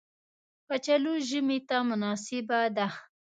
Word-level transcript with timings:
کچالو 0.67 1.13
ژمي 1.27 1.59
ته 1.67 1.77
مناسبه 1.89 2.59
ده 2.75 2.87